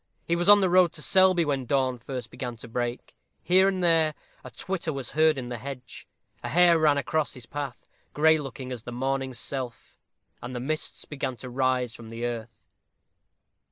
[0.25, 3.15] He was on the road to Selby when dawn first began to break.
[3.43, 6.07] Here and there a twitter was heard in the hedge;
[6.43, 9.99] a hare ran across his path, gray looking as the morning self;
[10.41, 12.63] and the mists began to rise from the earth.